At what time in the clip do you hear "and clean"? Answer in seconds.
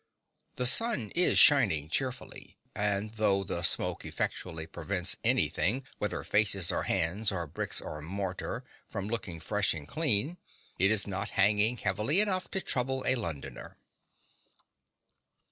9.75-10.39